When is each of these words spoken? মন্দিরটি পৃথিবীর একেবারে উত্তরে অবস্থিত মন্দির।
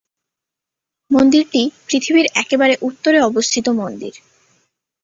মন্দিরটি 1.11 1.61
পৃথিবীর 1.87 2.27
একেবারে 2.35 2.73
উত্তরে 2.81 3.19
অবস্থিত 3.21 3.65
মন্দির। 3.79 4.13